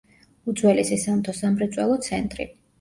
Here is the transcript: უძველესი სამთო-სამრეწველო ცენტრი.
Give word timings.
უძველესი 0.53 0.97
სამთო-სამრეწველო 1.05 2.01
ცენტრი. 2.11 2.53